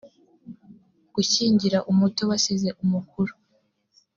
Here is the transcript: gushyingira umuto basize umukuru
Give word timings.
gushyingira 1.13 1.77
umuto 1.91 2.21
basize 2.29 2.69
umukuru 2.83 3.33